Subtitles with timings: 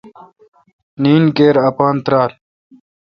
[1.01, 2.31] نین کیر اپان تیرال۔